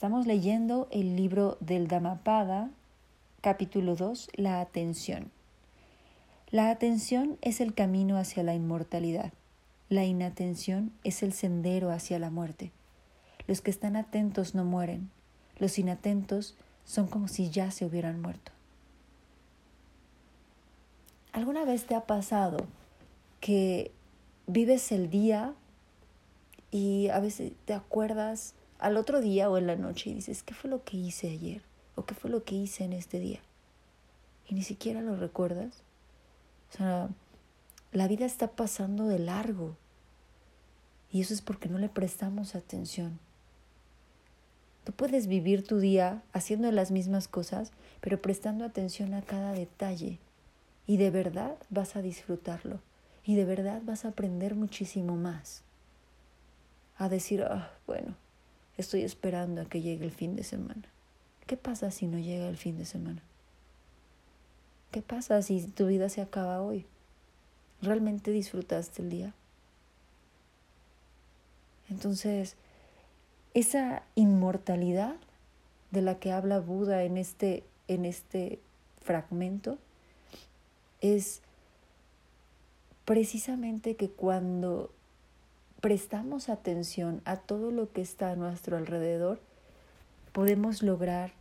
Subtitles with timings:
[0.00, 2.70] Estamos leyendo el libro del Dhammapada,
[3.42, 5.30] capítulo 2, la atención.
[6.50, 9.30] La atención es el camino hacia la inmortalidad.
[9.90, 12.72] La inatención es el sendero hacia la muerte.
[13.46, 15.10] Los que están atentos no mueren.
[15.58, 16.56] Los inatentos
[16.86, 18.52] son como si ya se hubieran muerto.
[21.34, 22.66] ¿Alguna vez te ha pasado
[23.40, 23.90] que
[24.46, 25.52] vives el día
[26.70, 30.54] y a veces te acuerdas al otro día o en la noche y dices, ¿qué
[30.54, 31.62] fue lo que hice ayer?
[31.94, 33.40] ¿O qué fue lo que hice en este día?
[34.48, 35.82] Y ni siquiera lo recuerdas.
[36.72, 37.08] O sea,
[37.92, 39.76] la vida está pasando de largo.
[41.12, 43.18] Y eso es porque no le prestamos atención.
[44.84, 50.18] Tú puedes vivir tu día haciendo las mismas cosas, pero prestando atención a cada detalle.
[50.86, 52.80] Y de verdad vas a disfrutarlo.
[53.24, 55.62] Y de verdad vas a aprender muchísimo más.
[56.96, 58.14] A decir, ah, bueno,
[58.80, 60.82] estoy esperando a que llegue el fin de semana.
[61.46, 63.22] ¿Qué pasa si no llega el fin de semana?
[64.90, 66.86] ¿Qué pasa si tu vida se acaba hoy?
[67.82, 69.34] ¿Realmente disfrutaste el día?
[71.88, 72.56] Entonces,
[73.54, 75.16] esa inmortalidad
[75.90, 78.60] de la que habla Buda en este, en este
[79.00, 79.78] fragmento
[81.00, 81.40] es
[83.04, 84.92] precisamente que cuando
[85.80, 89.40] prestamos atención a todo lo que está a nuestro alrededor,
[90.32, 91.32] podemos lograr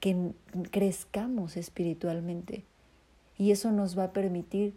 [0.00, 0.32] que
[0.70, 2.64] crezcamos espiritualmente.
[3.38, 4.74] Y eso nos va a permitir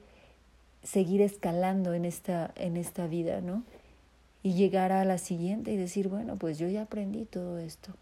[0.83, 3.63] seguir escalando en esta, en esta vida, ¿no?
[4.43, 7.95] Y llegar a la siguiente y decir, bueno, pues yo ya aprendí todo esto.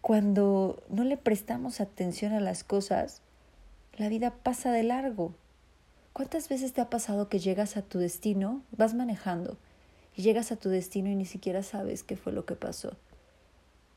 [0.00, 3.20] Cuando no le prestamos atención a las cosas,
[3.96, 5.34] la vida pasa de largo.
[6.14, 9.58] ¿Cuántas veces te ha pasado que llegas a tu destino, vas manejando
[10.14, 12.96] y llegas a tu destino y ni siquiera sabes qué fue lo que pasó?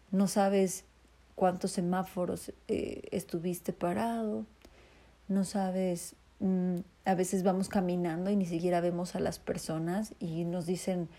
[0.09, 0.83] No sabes
[1.35, 4.47] cuántos semáforos eh, estuviste parado,
[5.27, 10.43] no sabes, mm, a veces vamos caminando y ni siquiera vemos a las personas y
[10.43, 11.09] nos dicen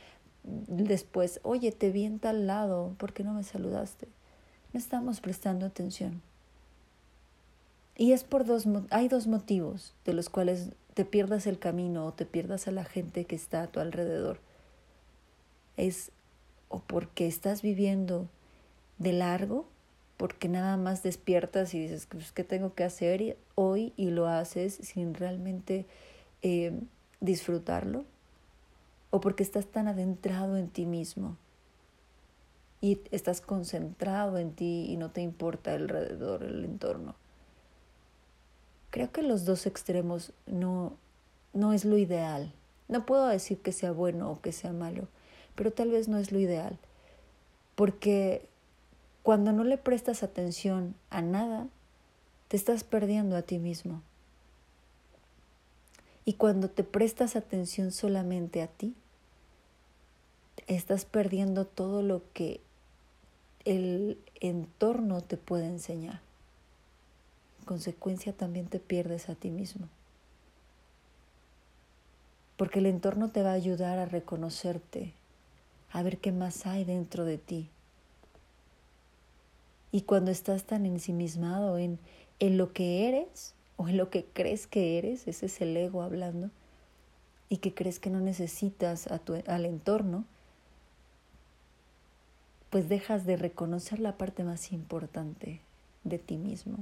[0.42, 4.08] después, oye, te vi en tal lado, ¿por qué no me saludaste?
[4.72, 6.22] No estamos prestando atención.
[7.96, 12.12] Y es por dos, hay dos motivos de los cuales te pierdas el camino o
[12.12, 14.40] te pierdas a la gente que está a tu alrededor.
[15.76, 16.10] Es
[16.66, 18.26] o porque estás viviendo
[18.98, 19.68] de largo,
[20.16, 23.92] porque nada más despiertas y dices, pues, ¿qué tengo que hacer hoy?
[23.96, 25.86] Y lo haces sin realmente
[26.42, 26.72] eh,
[27.20, 28.04] disfrutarlo.
[29.10, 31.36] O porque estás tan adentrado en ti mismo
[32.80, 37.14] y estás concentrado en ti y no te importa alrededor, el entorno.
[38.90, 40.94] Creo que los dos extremos no,
[41.52, 42.52] no es lo ideal.
[42.88, 45.08] No puedo decir que sea bueno o que sea malo,
[45.54, 46.78] pero tal vez no es lo ideal.
[47.74, 48.48] Porque
[49.22, 51.68] cuando no le prestas atención a nada,
[52.48, 54.02] te estás perdiendo a ti mismo.
[56.24, 58.94] Y cuando te prestas atención solamente a ti,
[60.66, 62.60] estás perdiendo todo lo que
[63.64, 66.27] el entorno te puede enseñar
[67.68, 69.88] consecuencia también te pierdes a ti mismo.
[72.56, 75.12] Porque el entorno te va a ayudar a reconocerte,
[75.92, 77.68] a ver qué más hay dentro de ti.
[79.92, 81.98] Y cuando estás tan ensimismado en,
[82.38, 86.00] en lo que eres o en lo que crees que eres, ese es el ego
[86.00, 86.48] hablando,
[87.50, 90.24] y que crees que no necesitas a tu, al entorno,
[92.70, 95.60] pues dejas de reconocer la parte más importante
[96.04, 96.78] de ti mismo.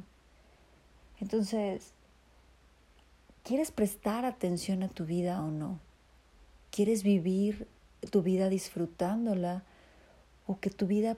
[1.21, 1.93] Entonces,
[3.43, 5.78] ¿quieres prestar atención a tu vida o no?
[6.71, 7.66] ¿Quieres vivir
[8.10, 9.62] tu vida disfrutándola
[10.47, 11.16] o que tu vida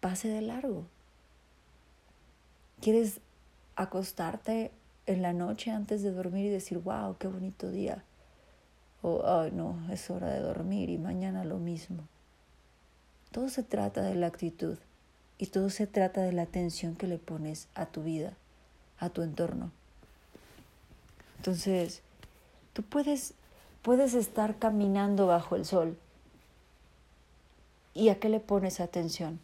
[0.00, 0.86] pase de largo?
[2.80, 3.20] ¿Quieres
[3.74, 4.70] acostarte
[5.06, 8.04] en la noche antes de dormir y decir, wow, qué bonito día?
[9.02, 12.04] O, ay, no, es hora de dormir y mañana lo mismo.
[13.32, 14.78] Todo se trata de la actitud
[15.38, 18.36] y todo se trata de la atención que le pones a tu vida
[19.00, 19.72] a tu entorno.
[21.38, 22.02] Entonces,
[22.74, 23.34] tú puedes,
[23.82, 25.98] puedes estar caminando bajo el sol.
[27.94, 29.40] ¿Y a qué le pones atención?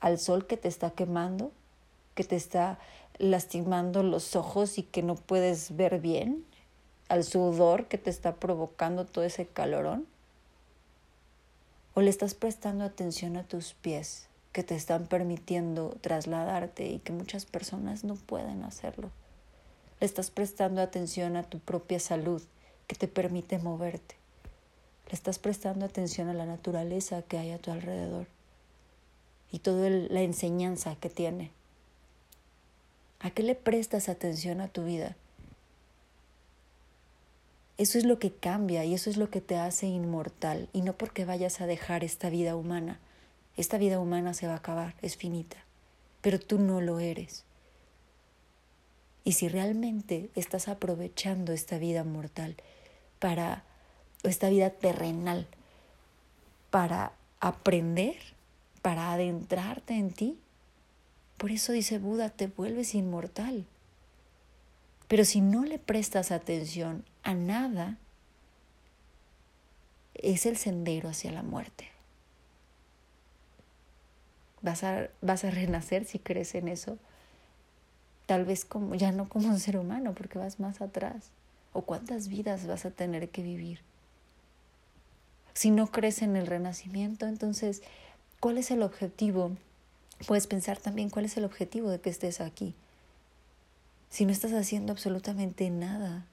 [0.00, 1.50] ¿Al sol que te está quemando?
[2.14, 2.78] ¿Que te está
[3.18, 6.44] lastimando los ojos y que no puedes ver bien?
[7.08, 10.06] ¿Al sudor que te está provocando todo ese calorón?
[11.94, 14.28] ¿O le estás prestando atención a tus pies?
[14.54, 19.10] Que te están permitiendo trasladarte y que muchas personas no pueden hacerlo.
[19.98, 22.40] Le estás prestando atención a tu propia salud
[22.86, 24.14] que te permite moverte.
[25.08, 28.28] Le estás prestando atención a la naturaleza que hay a tu alrededor
[29.50, 31.50] y toda la enseñanza que tiene.
[33.18, 35.16] ¿A qué le prestas atención a tu vida?
[37.76, 40.92] Eso es lo que cambia y eso es lo que te hace inmortal y no
[40.92, 43.00] porque vayas a dejar esta vida humana.
[43.56, 45.58] Esta vida humana se va a acabar, es finita,
[46.20, 47.44] pero tú no lo eres.
[49.24, 52.56] Y si realmente estás aprovechando esta vida mortal
[53.18, 53.64] para,
[54.22, 55.46] esta vida terrenal,
[56.70, 58.16] para aprender,
[58.82, 60.38] para adentrarte en ti,
[61.38, 63.66] por eso dice Buda, te vuelves inmortal.
[65.08, 67.98] Pero si no le prestas atención a nada,
[70.14, 71.93] es el sendero hacia la muerte.
[74.64, 76.98] Vas a, vas a renacer si crees en eso.
[78.26, 81.30] Tal vez como, ya no como un ser humano, porque vas más atrás.
[81.72, 83.78] ¿O cuántas vidas vas a tener que vivir?
[85.52, 87.82] Si no crees en el renacimiento, entonces,
[88.40, 89.52] ¿cuál es el objetivo?
[90.26, 92.74] Puedes pensar también cuál es el objetivo de que estés aquí
[94.14, 96.24] si no estás haciendo absolutamente nada?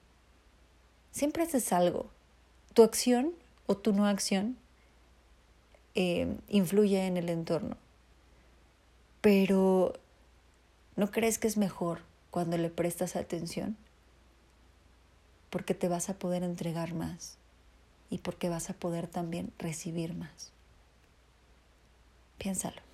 [1.10, 2.08] Siempre haces algo.
[2.74, 3.32] Tu acción
[3.66, 4.56] o tu no acción
[5.96, 7.76] eh, influye en el entorno.
[9.22, 9.94] Pero
[10.96, 13.76] ¿no crees que es mejor cuando le prestas atención?
[15.48, 17.38] Porque te vas a poder entregar más
[18.10, 20.52] y porque vas a poder también recibir más.
[22.36, 22.91] Piénsalo.